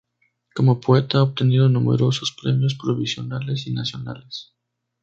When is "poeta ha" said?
0.81-1.21